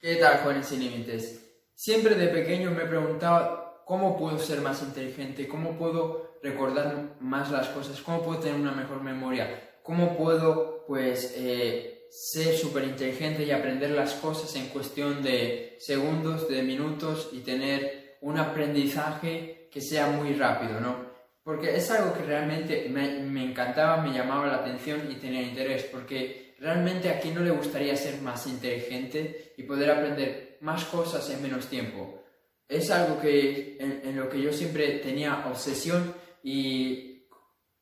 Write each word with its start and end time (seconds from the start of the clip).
¿Qué 0.00 0.16
tal, 0.16 0.38
jóvenes 0.38 0.68
sin 0.68 0.80
límites? 0.80 1.46
Siempre 1.74 2.14
de 2.14 2.28
pequeño 2.28 2.70
me 2.70 2.84
he 2.84 2.86
preguntado 2.86 3.82
cómo 3.84 4.16
puedo 4.16 4.38
ser 4.38 4.62
más 4.62 4.80
inteligente, 4.82 5.46
cómo 5.46 5.76
puedo 5.76 6.38
recordar 6.42 7.16
más 7.20 7.50
las 7.50 7.68
cosas, 7.68 8.00
cómo 8.00 8.22
puedo 8.22 8.40
tener 8.40 8.58
una 8.58 8.72
mejor 8.72 9.02
memoria, 9.02 9.78
cómo 9.82 10.16
puedo, 10.16 10.86
pues, 10.86 11.34
eh, 11.36 12.06
ser 12.08 12.56
súper 12.56 12.84
inteligente 12.84 13.44
y 13.44 13.50
aprender 13.50 13.90
las 13.90 14.14
cosas 14.14 14.56
en 14.56 14.68
cuestión 14.68 15.22
de 15.22 15.76
segundos, 15.80 16.48
de 16.48 16.62
minutos 16.62 17.28
y 17.32 17.40
tener 17.40 18.16
un 18.22 18.38
aprendizaje 18.38 19.68
que 19.70 19.82
sea 19.82 20.06
muy 20.06 20.32
rápido, 20.32 20.80
¿no? 20.80 21.10
Porque 21.42 21.76
es 21.76 21.90
algo 21.90 22.14
que 22.14 22.22
realmente 22.22 22.88
me, 22.88 23.18
me 23.18 23.44
encantaba, 23.44 23.98
me 23.98 24.14
llamaba 24.14 24.46
la 24.46 24.56
atención 24.56 25.12
y 25.12 25.16
tenía 25.16 25.42
interés, 25.42 25.84
porque 25.84 26.39
realmente 26.60 27.08
a 27.08 27.18
quién 27.18 27.34
no 27.34 27.40
le 27.40 27.50
gustaría 27.50 27.96
ser 27.96 28.20
más 28.20 28.46
inteligente 28.46 29.54
y 29.56 29.62
poder 29.62 29.90
aprender 29.90 30.58
más 30.60 30.84
cosas 30.84 31.28
en 31.30 31.42
menos 31.42 31.66
tiempo. 31.66 32.22
Es 32.68 32.90
algo 32.90 33.20
que 33.20 33.78
en, 33.80 34.14
lo 34.16 34.28
que 34.28 34.40
yo 34.40 34.52
siempre 34.52 34.98
tenía 34.98 35.46
obsesión 35.46 36.14
y 36.44 37.24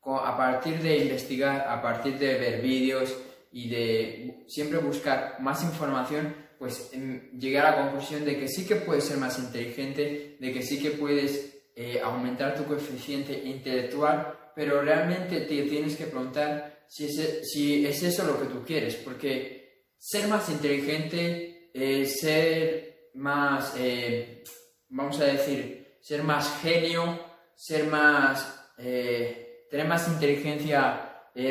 a 0.05 0.37
partir 0.37 0.79
de 0.79 0.97
investigar, 0.99 1.67
a 1.69 1.83
partir 1.83 2.19
de 2.19 2.39
ver 2.39 2.63
vídeos 2.63 3.15
y 3.53 3.69
de 3.69 4.45
siempre 4.47 4.79
buscar 4.79 5.37
más 5.41 5.63
información, 5.65 6.35
pues 6.59 6.91
em, 6.93 7.31
llegué 7.39 7.59
a 7.59 7.71
la 7.71 7.83
conclusión 7.83 8.25
de 8.25 8.39
que 8.39 8.49
sí 8.49 8.67
que 8.67 8.77
puedes 8.77 9.05
ser 9.05 9.19
más 9.19 9.39
inteligente, 9.39 10.37
de 10.41 10.53
que 10.53 10.63
sí 10.63 10.81
que 10.81 10.93
puedes 10.93 11.63
eh, 11.77 12.01
aumentar 12.03 12.57
tu 12.57 12.65
coeficiente 12.65 13.33
intelectual, 13.45 14.53
pero 14.55 14.81
realmente 14.81 15.41
te 15.43 15.63
tienes 15.65 15.97
que 15.97 16.07
preguntar 16.07 16.78
si 16.89 17.05
es, 17.05 17.51
si 17.53 17.87
es 17.87 18.03
eso 18.03 18.25
lo 18.25 18.41
que 18.41 18.47
tú 18.47 18.65
quieres, 18.65 18.97
porque 18.97 19.59
ser 19.99 20.27
más 20.29 20.49
inteligente, 20.49 21.71
eh, 21.75 22.07
ser 22.07 23.11
más, 23.15 23.75
eh, 23.77 24.43
vamos 24.89 25.21
a 25.21 25.25
decir, 25.25 25.99
ser 26.01 26.23
más 26.23 26.61
genio, 26.63 27.21
ser 27.55 27.87
más, 27.87 28.71
eh, 28.79 29.67
tener 29.71 29.87
más 29.87 30.09
inteligencia 30.09 31.05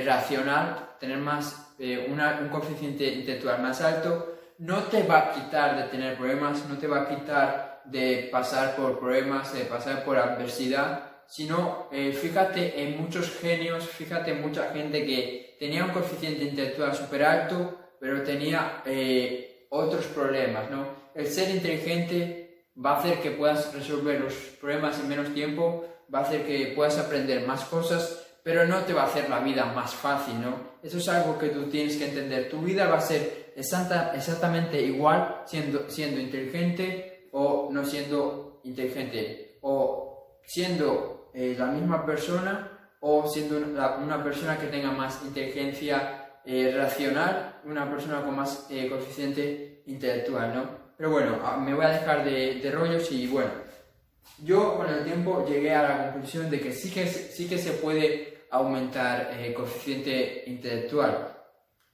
racional, 0.04 0.96
tener 1.00 1.18
más, 1.20 1.76
un 1.80 2.50
coeficiente 2.50 3.06
intelectual 3.06 3.62
más 3.62 3.80
alto, 3.80 4.36
no 4.58 4.84
te 4.84 5.04
va 5.04 5.20
a 5.20 5.32
quitar 5.32 5.78
de 5.78 5.84
tener 5.90 6.18
problemas, 6.18 6.68
no 6.68 6.78
te 6.78 6.88
va 6.88 7.04
a 7.04 7.08
quitar 7.08 7.84
de 7.86 8.28
pasar 8.30 8.76
por 8.76 9.00
problemas, 9.00 9.54
de 9.54 9.62
pasar 9.62 10.04
por 10.04 10.18
adversidad, 10.18 11.17
sino 11.28 11.88
eh, 11.92 12.12
fíjate 12.14 12.82
en 12.84 13.02
muchos 13.02 13.30
genios, 13.40 13.88
fíjate 13.88 14.32
en 14.32 14.42
mucha 14.42 14.72
gente 14.72 15.06
que 15.06 15.58
tenía 15.60 15.86
un 15.86 15.92
coeficiente 15.92 16.44
intelectual 16.44 16.96
súper 16.96 17.24
alto, 17.24 17.78
pero 18.00 18.24
tenía 18.24 18.82
eh, 18.86 19.68
otros 19.70 20.06
problemas, 20.06 20.70
¿no? 20.70 20.86
El 21.14 21.28
ser 21.28 21.50
inteligente 21.50 22.68
va 22.84 22.92
a 22.92 23.00
hacer 23.00 23.20
que 23.20 23.32
puedas 23.32 23.74
resolver 23.74 24.22
los 24.22 24.34
problemas 24.62 25.00
en 25.00 25.10
menos 25.10 25.34
tiempo, 25.34 25.86
va 26.14 26.20
a 26.20 26.22
hacer 26.24 26.46
que 26.46 26.74
puedas 26.76 26.98
aprender 26.98 27.46
más 27.46 27.66
cosas, 27.66 28.24
pero 28.44 28.66
no 28.66 28.84
te 28.84 28.94
va 28.94 29.04
a 29.04 29.08
hacer 29.08 29.30
la 29.30 29.40
vida 29.40 29.66
más 29.66 29.94
fácil, 29.94 30.40
¿no? 30.40 30.78
Eso 30.82 31.00
es 31.00 31.10
algo 31.10 31.38
que 31.38 31.50
tú 31.50 31.64
tienes 31.64 31.98
que 31.98 32.06
entender. 32.06 32.50
Tu 32.50 32.62
vida 32.62 32.88
va 32.88 32.98
a 32.98 33.02
ser 33.02 33.54
exactamente 33.58 34.80
igual 34.82 35.42
siendo, 35.46 35.90
siendo 35.90 36.22
inteligente 36.22 37.28
o 37.34 37.70
no 37.72 37.84
siendo 37.84 38.62
inteligente, 38.64 39.58
o 39.62 40.40
siendo 40.46 41.17
eh, 41.40 41.56
la 41.56 41.68
misma 41.68 42.04
persona 42.04 42.68
o 43.00 43.28
siendo 43.28 43.58
una, 43.58 44.24
persona 44.24 44.58
que 44.58 44.66
tenga 44.66 44.90
más 44.90 45.22
inteligencia 45.24 46.40
eh, 46.44 46.74
racional, 46.76 47.60
una 47.64 47.88
persona 47.88 48.24
con 48.24 48.36
más 48.36 48.66
eh, 48.72 48.90
coeficiente 48.90 49.84
intelectual, 49.86 50.56
¿no? 50.56 50.70
Pero 50.98 51.12
bueno, 51.12 51.38
ah, 51.44 51.56
me 51.56 51.76
voy 51.76 51.86
a 51.86 51.90
dejar 51.90 52.26
de, 52.26 52.72
rollos 52.74 53.12
y 53.12 53.28
bueno, 53.28 53.52
yo 54.44 54.78
con 54.78 54.90
el 54.90 55.04
tiempo 55.04 55.46
llegué 55.48 55.76
a 55.76 55.84
la 55.84 56.12
conclusión 56.12 56.50
de 56.50 56.60
que 56.60 56.72
sí 56.72 56.90
que, 56.90 57.06
sí 57.06 57.48
que 57.48 57.60
se 57.60 57.74
puede 57.74 58.48
aumentar 58.50 59.30
el 59.40 59.54
coeficiente 59.54 60.44
intelectual. 60.48 61.36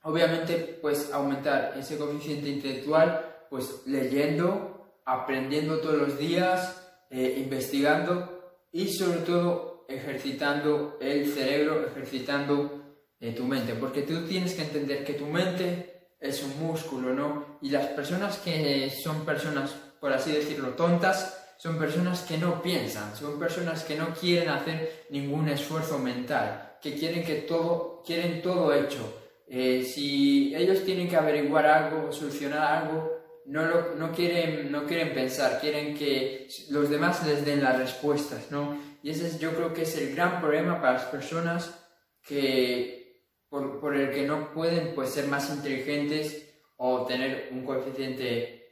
Obviamente, 0.03 0.79
pues 0.81 1.11
aumentar 1.11 1.73
ese 1.77 1.97
coeficiente 1.97 2.47
intelectual, 2.47 3.45
pues 3.49 3.81
leyendo, 3.87 5.01
aprendiendo 5.03 5.79
todos 5.79 5.97
los 5.97 6.17
días, 6.17 6.79
investigando 7.11 8.32
y 8.73 8.87
sobre 8.89 9.19
todo 9.19 9.85
ejercitando 9.87 10.97
el 10.99 11.31
cerebro, 11.31 11.87
ejercitando 11.87 12.97
eh, 13.19 13.31
tu 13.31 13.45
mente, 13.45 13.73
porque 13.75 14.01
tú 14.01 14.25
tienes 14.25 14.53
que 14.55 14.63
entender 14.63 15.05
que 15.05 15.13
tu 15.13 15.27
mente 15.27 16.09
es 16.19 16.43
un 16.43 16.59
músculo, 16.59 17.13
¿no? 17.13 17.59
Y 17.61 17.69
las 17.69 17.87
personas 17.87 18.37
que 18.37 18.89
son 18.89 19.23
personas, 19.23 19.71
por 20.01 20.11
así 20.11 20.31
decirlo, 20.31 20.69
tontas, 20.69 21.39
son 21.57 21.77
personas 21.77 22.23
que 22.23 22.37
no 22.37 22.61
piensan, 22.61 23.15
son 23.15 23.39
personas 23.39 23.83
que 23.83 23.95
no 23.95 24.13
quieren 24.13 24.49
hacer 24.49 25.05
ningún 25.11 25.47
esfuerzo 25.49 25.99
mental, 25.99 26.77
que 26.81 26.95
quieren 26.95 27.23
que 27.23 27.35
todo, 27.35 28.01
quieren 28.05 28.41
todo 28.41 28.73
hecho. 28.73 29.21
Eh, 29.47 29.83
si 29.83 30.53
ellos 30.55 30.83
tienen 30.83 31.07
que 31.07 31.15
averiguar 31.15 31.65
algo, 31.65 32.11
solucionar 32.11 32.83
algo, 32.83 33.22
no, 33.45 33.95
no, 33.95 34.11
quieren, 34.11 34.71
no 34.71 34.85
quieren 34.85 35.13
pensar, 35.13 35.59
quieren 35.59 35.95
que 35.95 36.47
los 36.69 36.89
demás 36.89 37.25
les 37.25 37.45
den 37.45 37.63
las 37.63 37.77
respuestas, 37.77 38.51
¿no? 38.51 38.77
Y 39.01 39.09
ese 39.09 39.37
yo 39.37 39.53
creo 39.53 39.73
que 39.73 39.81
es 39.81 39.97
el 39.97 40.15
gran 40.15 40.39
problema 40.39 40.79
para 40.79 40.93
las 40.93 41.05
personas 41.05 41.77
que, 42.23 43.27
por, 43.49 43.95
el 43.95 44.11
que 44.11 44.25
no 44.25 44.53
pueden 44.53 44.95
pues, 44.95 45.09
ser 45.09 45.27
más 45.27 45.49
inteligentes 45.49 46.49
o 46.77 47.05
tener 47.05 47.49
un 47.51 47.65
coeficiente 47.65 48.63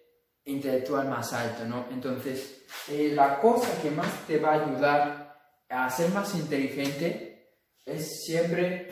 intelectual 0.46 1.08
más 1.10 1.34
alto, 1.34 1.66
¿no? 1.66 1.86
Entonces, 1.92 2.64
eh, 2.90 3.12
la 3.14 3.40
cosa 3.40 3.82
que 3.82 3.92
más 3.92 4.26
te 4.26 4.40
va 4.40 4.54
a 4.54 4.66
ayudar 4.66 5.42
a 5.70 5.90
ser 5.90 6.10
más 6.12 6.34
inteligente 6.36 7.58
es 7.86 8.24
siempre 8.24 8.90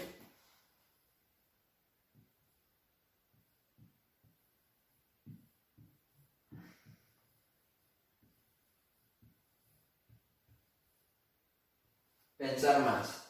pensar 12.40 12.82
más. 12.82 13.28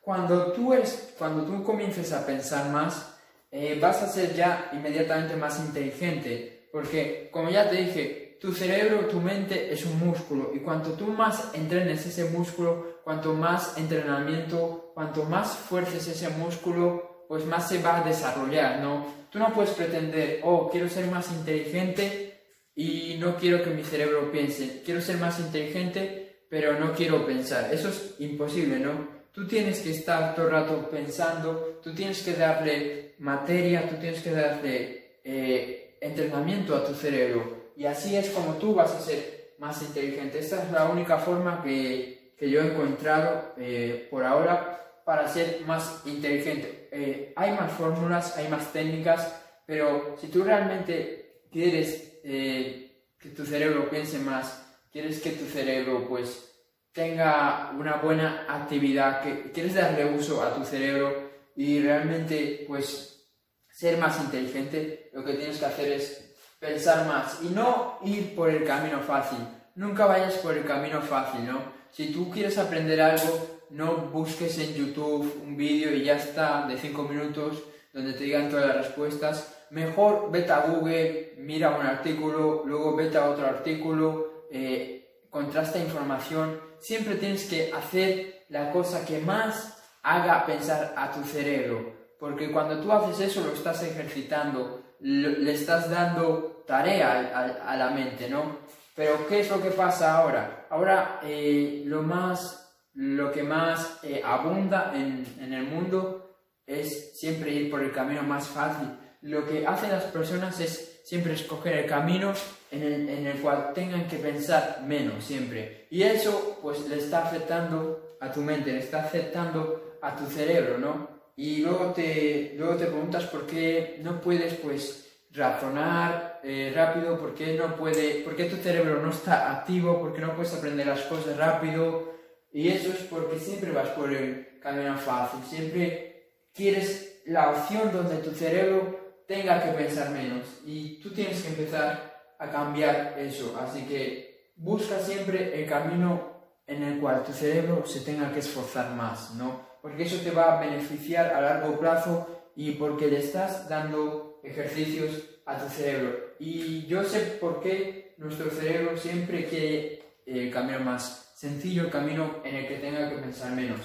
Cuando 0.00 0.52
tú, 0.52 0.72
eres, 0.72 1.14
cuando 1.18 1.44
tú 1.44 1.62
comiences 1.62 2.12
a 2.12 2.24
pensar 2.24 2.70
más, 2.70 3.18
eh, 3.50 3.78
vas 3.80 4.02
a 4.02 4.08
ser 4.08 4.34
ya 4.34 4.70
inmediatamente 4.72 5.36
más 5.36 5.58
inteligente, 5.58 6.68
porque 6.72 7.28
como 7.30 7.50
ya 7.50 7.68
te 7.68 7.76
dije, 7.76 8.38
tu 8.40 8.52
cerebro, 8.52 9.06
tu 9.06 9.20
mente 9.20 9.72
es 9.72 9.84
un 9.84 9.98
músculo 9.98 10.52
y 10.54 10.60
cuanto 10.60 10.92
tú 10.92 11.06
más 11.08 11.54
entrenes 11.54 12.06
ese 12.06 12.24
músculo, 12.24 13.00
cuanto 13.04 13.34
más 13.34 13.76
entrenamiento, 13.76 14.92
cuanto 14.94 15.24
más 15.24 15.50
fuerces 15.50 16.08
ese 16.08 16.30
músculo, 16.30 17.26
pues 17.28 17.44
más 17.44 17.68
se 17.68 17.82
va 17.82 17.98
a 17.98 18.04
desarrollar, 18.04 18.80
¿no? 18.80 19.06
Tú 19.30 19.38
no 19.38 19.52
puedes 19.52 19.72
pretender, 19.72 20.40
oh, 20.44 20.68
quiero 20.70 20.88
ser 20.88 21.06
más 21.06 21.30
inteligente 21.30 22.42
y 22.74 23.16
no 23.18 23.36
quiero 23.36 23.62
que 23.62 23.70
mi 23.70 23.84
cerebro 23.84 24.30
piense, 24.32 24.82
quiero 24.84 25.00
ser 25.00 25.18
más 25.18 25.38
inteligente 25.38 26.21
pero 26.52 26.78
no 26.78 26.92
quiero 26.92 27.24
pensar. 27.24 27.72
Eso 27.72 27.88
es 27.88 28.16
imposible, 28.18 28.78
¿no? 28.78 29.08
Tú 29.32 29.48
tienes 29.48 29.80
que 29.80 29.90
estar 29.90 30.34
todo 30.34 30.48
el 30.48 30.52
rato 30.52 30.90
pensando, 30.90 31.80
tú 31.82 31.94
tienes 31.94 32.22
que 32.22 32.34
darle 32.34 33.14
materia, 33.20 33.88
tú 33.88 33.96
tienes 33.96 34.20
que 34.20 34.32
darle 34.32 35.16
eh, 35.24 35.96
entrenamiento 35.98 36.76
a 36.76 36.84
tu 36.84 36.92
cerebro. 36.92 37.70
Y 37.74 37.86
así 37.86 38.16
es 38.16 38.28
como 38.28 38.56
tú 38.58 38.74
vas 38.74 38.92
a 38.92 39.00
ser 39.00 39.54
más 39.60 39.80
inteligente. 39.80 40.40
Esta 40.40 40.62
es 40.62 40.70
la 40.70 40.90
única 40.90 41.16
forma 41.16 41.62
que, 41.62 42.34
que 42.36 42.50
yo 42.50 42.60
he 42.60 42.66
encontrado 42.66 43.54
eh, 43.56 44.06
por 44.10 44.22
ahora 44.22 45.00
para 45.06 45.28
ser 45.28 45.62
más 45.66 46.02
inteligente. 46.04 46.90
Eh, 46.92 47.32
hay 47.34 47.52
más 47.52 47.72
fórmulas, 47.72 48.36
hay 48.36 48.48
más 48.48 48.70
técnicas, 48.74 49.40
pero 49.64 50.16
si 50.20 50.26
tú 50.26 50.44
realmente 50.44 51.44
quieres 51.50 52.10
que 52.22 53.28
tu 53.34 53.46
cerebro 53.46 53.88
piense 53.88 54.18
más, 54.18 54.62
quieres 54.92 55.20
que 55.20 55.30
tu 55.30 55.46
cerebro 55.46 56.06
pues 56.08 56.50
tenga 56.92 57.72
una 57.76 57.96
buena 57.96 58.44
actividad, 58.48 59.22
quieres 59.52 59.74
darle 59.74 60.14
uso 60.14 60.42
a 60.42 60.54
tu 60.54 60.62
cerebro 60.64 61.30
y 61.56 61.80
realmente 61.80 62.64
pues 62.68 63.26
ser 63.70 63.96
más 63.96 64.20
inteligente, 64.20 65.10
lo 65.14 65.24
que 65.24 65.34
tienes 65.34 65.58
que 65.58 65.64
hacer 65.64 65.92
es 65.92 66.34
pensar 66.60 67.06
más 67.06 67.40
y 67.42 67.46
no 67.46 67.98
ir 68.04 68.34
por 68.36 68.50
el 68.50 68.64
camino 68.64 69.00
fácil. 69.00 69.38
Nunca 69.74 70.04
vayas 70.04 70.34
por 70.34 70.56
el 70.56 70.64
camino 70.64 71.00
fácil, 71.00 71.46
¿no? 71.46 71.60
Si 71.90 72.12
tú 72.12 72.30
quieres 72.30 72.58
aprender 72.58 73.00
algo, 73.00 73.62
no 73.70 73.96
busques 73.96 74.58
en 74.58 74.74
YouTube 74.74 75.42
un 75.42 75.56
vídeo 75.56 75.94
y 75.94 76.04
ya 76.04 76.16
está 76.16 76.66
de 76.66 76.76
5 76.76 77.02
minutos 77.04 77.62
donde 77.92 78.12
te 78.12 78.24
digan 78.24 78.50
todas 78.50 78.66
las 78.66 78.86
respuestas. 78.86 79.66
Mejor 79.70 80.30
vete 80.30 80.52
a 80.52 80.66
Google, 80.66 81.34
mira 81.38 81.76
un 81.76 81.86
artículo, 81.86 82.62
luego 82.66 82.94
vete 82.94 83.16
a 83.16 83.30
otro 83.30 83.46
artículo, 83.46 84.41
eh, 84.52 85.24
contrasta 85.30 85.78
información, 85.78 86.60
siempre 86.78 87.14
tienes 87.14 87.44
que 87.46 87.72
hacer 87.72 88.44
la 88.50 88.70
cosa 88.70 89.04
que 89.04 89.18
más 89.18 89.82
haga 90.02 90.44
pensar 90.44 90.92
a 90.94 91.10
tu 91.10 91.24
cerebro, 91.24 92.12
porque 92.18 92.52
cuando 92.52 92.78
tú 92.80 92.92
haces 92.92 93.30
eso 93.30 93.40
lo 93.46 93.54
estás 93.54 93.82
ejercitando, 93.82 94.82
le 95.00 95.52
estás 95.52 95.90
dando 95.90 96.64
tarea 96.66 97.62
a, 97.66 97.76
la 97.76 97.90
mente, 97.90 98.28
¿no? 98.28 98.58
Pero 98.94 99.26
¿qué 99.26 99.40
es 99.40 99.50
lo 99.50 99.60
que 99.62 99.70
pasa 99.70 100.18
ahora? 100.18 100.66
Ahora 100.68 101.20
eh, 101.22 101.82
lo, 101.86 102.02
más, 102.02 102.76
lo 102.94 103.32
que 103.32 103.42
más 103.42 104.00
eh, 104.02 104.20
abunda 104.22 104.92
en, 104.94 105.24
en 105.40 105.54
el 105.54 105.64
mundo 105.64 106.36
es 106.66 107.18
siempre 107.18 107.52
ir 107.52 107.70
por 107.70 107.82
el 107.82 107.90
camino 107.90 108.22
más 108.22 108.46
fácil. 108.48 108.88
Lo 109.22 109.46
que 109.46 109.66
hacen 109.66 109.90
las 109.90 110.04
personas 110.04 110.60
es 110.60 110.91
siempre 111.02 111.34
escoger 111.34 111.74
el 111.78 111.86
camino 111.86 112.32
en 112.70 112.82
el, 112.82 113.08
en 113.08 113.26
el, 113.26 113.38
cual 113.38 113.72
tengan 113.74 114.08
que 114.08 114.16
pensar 114.16 114.82
menos 114.86 115.24
siempre. 115.24 115.86
Y 115.90 116.02
eso 116.02 116.58
pues 116.62 116.88
le 116.88 116.98
está 116.98 117.26
afectando 117.26 118.16
a 118.20 118.30
tu 118.32 118.40
mente, 118.40 118.72
le 118.72 118.78
está 118.78 119.02
afectando 119.02 119.98
a 120.00 120.16
tu 120.16 120.26
cerebro, 120.26 120.78
¿no? 120.78 121.08
Y 121.36 121.62
luego 121.62 121.92
te, 121.92 122.54
luego 122.56 122.76
te 122.76 122.86
preguntas 122.86 123.24
por 123.24 123.46
qué 123.46 123.98
no 124.02 124.20
puedes 124.20 124.54
pues 124.54 125.10
razonar 125.32 126.40
eh, 126.44 126.72
rápido, 126.74 127.18
por 127.18 127.34
qué 127.34 127.54
no 127.54 127.76
puede, 127.76 128.22
por 128.22 128.36
qué 128.36 128.44
tu 128.44 128.56
cerebro 128.56 129.02
no 129.02 129.10
está 129.10 129.50
activo, 129.50 129.98
por 129.98 130.14
qué 130.14 130.20
no 130.20 130.34
puedes 130.34 130.52
aprender 130.52 130.86
las 130.86 131.02
cosas 131.02 131.36
rápido. 131.36 132.12
Y 132.52 132.68
eso 132.68 132.90
es 132.90 132.98
porque 133.08 133.38
siempre 133.38 133.72
vas 133.72 133.88
por 133.90 134.12
el 134.12 134.58
camino 134.60 134.96
fácil, 134.98 135.40
siempre 135.48 136.12
quieres 136.54 137.22
la 137.24 137.50
opción 137.50 137.92
donde 137.92 138.16
tu 138.18 138.32
cerebro 138.32 139.01
tenga 139.26 139.62
que 139.62 139.70
pensar 139.72 140.10
menos 140.10 140.46
y 140.64 141.00
tú 141.00 141.10
tienes 141.10 141.42
que 141.42 141.48
empezar 141.48 142.12
a 142.38 142.50
cambiar 142.50 143.14
eso. 143.18 143.56
Así 143.60 143.82
que 143.86 144.52
busca 144.56 144.98
siempre 144.98 145.60
el 145.60 145.68
camino 145.68 146.32
en 146.66 146.82
el 146.82 147.00
cual 147.00 147.22
tu 147.24 147.32
cerebro 147.32 147.84
se 147.86 148.00
tenga 148.00 148.32
que 148.32 148.40
esforzar 148.40 148.94
más, 148.94 149.34
¿no? 149.34 149.72
Porque 149.80 150.04
eso 150.04 150.18
te 150.22 150.30
va 150.30 150.56
a 150.56 150.60
beneficiar 150.60 151.32
a 151.34 151.40
largo 151.40 151.78
plazo 151.78 152.50
y 152.54 152.72
porque 152.72 153.08
le 153.08 153.18
estás 153.18 153.68
dando 153.68 154.40
ejercicios 154.42 155.22
a 155.46 155.56
tu 155.56 155.68
cerebro. 155.68 156.34
Y 156.38 156.86
yo 156.86 157.04
sé 157.04 157.20
por 157.40 157.60
qué 157.60 158.14
nuestro 158.18 158.50
cerebro 158.50 158.96
siempre 158.96 159.46
quiere 159.46 160.02
el 160.26 160.50
camino 160.50 160.80
más 160.80 161.32
sencillo, 161.36 161.82
el 161.82 161.90
camino 161.90 162.36
en 162.44 162.54
el 162.54 162.68
que 162.68 162.76
tenga 162.76 163.08
que 163.08 163.16
pensar 163.16 163.52
menos. 163.52 163.80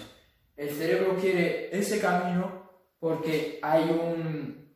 El 0.56 0.69
cerebro 0.69 1.16
quiere 1.16 1.75
ese 1.75 2.00
camino 2.00 2.69
porque 3.00 3.60
hay, 3.62 3.83
un, 3.83 4.67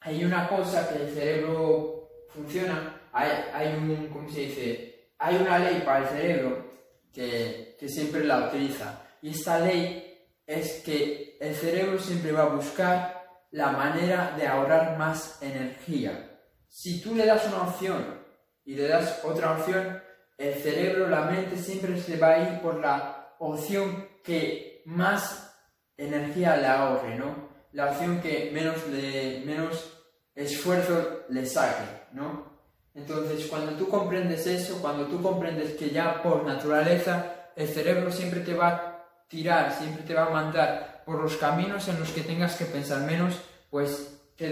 hay 0.00 0.24
una 0.24 0.48
cosa 0.48 0.88
que 0.88 1.02
el 1.02 1.14
cerebro 1.14 2.10
funciona, 2.28 3.02
hay, 3.12 3.30
hay 3.52 3.74
un, 3.74 4.08
¿cómo 4.08 4.28
se 4.28 4.40
dice? 4.40 5.12
Hay 5.18 5.36
una 5.36 5.58
ley 5.58 5.82
para 5.84 6.00
el 6.00 6.08
cerebro 6.08 6.66
que, 7.12 7.76
que 7.78 7.88
siempre 7.88 8.24
la 8.24 8.48
utiliza. 8.48 9.02
Y 9.22 9.30
esta 9.30 9.58
ley 9.58 10.28
es 10.46 10.82
que 10.84 11.36
el 11.40 11.54
cerebro 11.54 11.98
siempre 11.98 12.32
va 12.32 12.44
a 12.44 12.54
buscar 12.54 13.18
la 13.50 13.72
manera 13.72 14.34
de 14.36 14.46
ahorrar 14.46 14.98
más 14.98 15.42
energía. 15.42 16.38
Si 16.68 17.00
tú 17.00 17.14
le 17.14 17.26
das 17.26 17.46
una 17.46 17.62
opción 17.62 18.22
y 18.64 18.74
le 18.74 18.86
das 18.86 19.24
otra 19.24 19.52
opción, 19.52 20.02
el 20.36 20.54
cerebro, 20.54 21.08
la 21.08 21.22
mente 21.22 21.56
siempre 21.56 22.00
se 22.00 22.16
va 22.16 22.28
a 22.28 22.38
ir 22.38 22.60
por 22.60 22.76
la 22.80 23.34
opción 23.38 24.08
que 24.22 24.82
más 24.86 25.52
energía 25.96 26.56
le 26.56 26.66
ahorre, 26.66 27.16
¿no? 27.16 27.48
La 27.72 27.90
opción 27.90 28.20
que 28.20 28.50
menos, 28.52 28.86
le, 28.88 29.42
menos 29.44 29.98
esfuerzo 30.34 31.24
le 31.28 31.46
saque, 31.46 31.84
¿no? 32.12 32.58
Entonces, 32.94 33.46
cuando 33.46 33.72
tú 33.72 33.88
comprendes 33.88 34.46
eso, 34.46 34.80
cuando 34.80 35.06
tú 35.06 35.22
comprendes 35.22 35.74
que 35.74 35.90
ya 35.90 36.22
por 36.22 36.44
naturaleza 36.44 37.50
el 37.54 37.68
cerebro 37.68 38.10
siempre 38.10 38.40
te 38.40 38.54
va 38.54 38.68
a 38.68 39.04
tirar, 39.28 39.72
siempre 39.72 40.02
te 40.04 40.14
va 40.14 40.26
a 40.26 40.30
mandar 40.30 41.02
por 41.04 41.22
los 41.22 41.36
caminos 41.36 41.86
en 41.88 42.00
los 42.00 42.10
que 42.10 42.22
tengas 42.22 42.56
que 42.56 42.64
pensar 42.64 43.02
menos, 43.02 43.38
pues 43.70 44.20
te, 44.36 44.48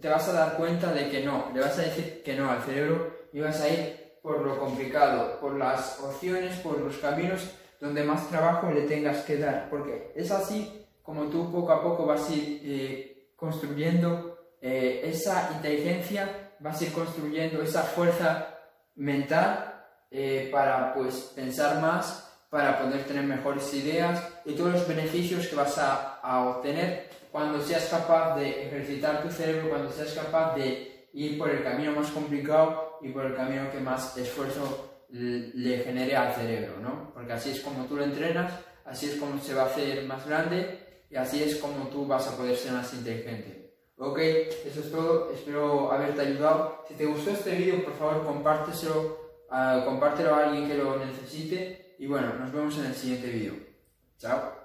te 0.00 0.08
vas 0.08 0.28
a 0.28 0.32
dar 0.32 0.56
cuenta 0.56 0.92
de 0.92 1.08
que 1.08 1.24
no, 1.24 1.50
le 1.54 1.60
vas 1.60 1.78
a 1.78 1.82
decir 1.82 2.22
que 2.22 2.34
no 2.34 2.50
al 2.50 2.62
cerebro 2.62 3.28
y 3.32 3.40
vas 3.40 3.60
a 3.60 3.68
ir 3.68 4.18
por 4.22 4.40
lo 4.42 4.58
complicado, 4.58 5.40
por 5.40 5.56
las 5.56 5.98
opciones, 6.00 6.56
por 6.58 6.78
los 6.78 6.98
caminos 6.98 7.50
donde 7.80 8.04
más 8.04 8.28
trabajo 8.28 8.70
le 8.70 8.82
tengas 8.82 9.24
que 9.24 9.38
dar, 9.38 9.68
porque 9.70 10.12
es 10.14 10.30
así 10.30 10.79
como 11.10 11.24
tú 11.24 11.50
poco 11.50 11.72
a 11.72 11.82
poco 11.82 12.06
vas 12.06 12.30
a 12.30 12.34
ir 12.34 12.60
eh, 12.62 13.32
construyendo 13.34 14.54
eh, 14.62 15.00
esa 15.02 15.50
inteligencia, 15.56 16.52
vas 16.60 16.80
a 16.80 16.84
ir 16.84 16.92
construyendo 16.92 17.60
esa 17.62 17.82
fuerza 17.82 18.60
mental 18.94 19.74
eh, 20.08 20.48
para 20.52 20.94
pues 20.94 21.32
pensar 21.34 21.80
más, 21.80 22.32
para 22.48 22.78
poder 22.78 23.02
tener 23.02 23.24
mejores 23.24 23.74
ideas 23.74 24.24
y 24.44 24.52
todos 24.52 24.74
los 24.74 24.86
beneficios 24.86 25.48
que 25.48 25.56
vas 25.56 25.78
a, 25.78 26.20
a 26.20 26.48
obtener 26.48 27.10
cuando 27.32 27.60
seas 27.60 27.88
capaz 27.88 28.36
de 28.36 28.68
ejercitar 28.68 29.20
tu 29.20 29.32
cerebro, 29.32 29.68
cuando 29.68 29.90
seas 29.90 30.12
capaz 30.12 30.54
de 30.54 31.08
ir 31.12 31.36
por 31.36 31.50
el 31.50 31.64
camino 31.64 31.90
más 31.90 32.12
complicado 32.12 32.98
y 33.02 33.08
por 33.08 33.26
el 33.26 33.34
camino 33.34 33.68
que 33.72 33.80
más 33.80 34.16
esfuerzo 34.16 35.02
le 35.08 35.78
genere 35.78 36.14
al 36.14 36.32
cerebro, 36.34 36.78
¿no? 36.80 37.12
Porque 37.12 37.32
así 37.32 37.50
es 37.50 37.60
como 37.62 37.86
tú 37.86 37.96
lo 37.96 38.04
entrenas, 38.04 38.52
así 38.84 39.06
es 39.06 39.16
como 39.16 39.40
se 39.40 39.54
va 39.54 39.62
a 39.62 39.66
hacer 39.66 40.04
más 40.04 40.24
grande 40.24 40.79
y 41.10 41.16
así 41.16 41.42
es 41.42 41.56
como 41.56 41.88
tú 41.88 42.06
vas 42.06 42.28
a 42.28 42.36
poder 42.36 42.56
ser 42.56 42.72
más 42.72 42.94
inteligente. 42.94 43.74
Ok, 43.96 44.18
eso 44.18 44.80
es 44.80 44.90
todo, 44.90 45.30
espero 45.32 45.92
haberte 45.92 46.22
ayudado. 46.22 46.84
Si 46.88 46.94
te 46.94 47.04
gustó 47.04 47.32
este 47.32 47.54
vídeo, 47.54 47.84
por 47.84 47.94
favor 47.94 48.24
compárteselo, 48.24 49.18
uh, 49.50 49.84
compártelo 49.84 50.34
a 50.34 50.44
alguien 50.44 50.68
que 50.68 50.76
lo 50.76 51.04
necesite 51.04 51.96
y 51.98 52.06
bueno, 52.06 52.32
nos 52.34 52.50
vemos 52.50 52.78
en 52.78 52.86
el 52.86 52.94
siguiente 52.94 53.28
vídeo. 53.28 53.54
Chao. 54.16 54.59